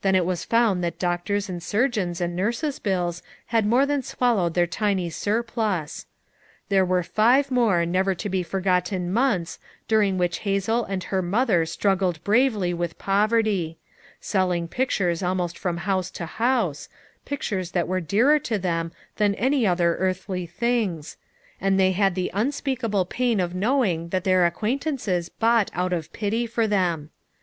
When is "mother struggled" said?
11.20-12.24